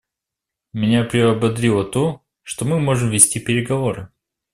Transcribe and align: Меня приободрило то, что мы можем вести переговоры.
Меня 0.73 1.03
приободрило 1.03 1.83
то, 1.85 2.23
что 2.41 2.65
мы 2.65 2.79
можем 2.79 3.11
вести 3.11 3.39
переговоры. 3.39 4.09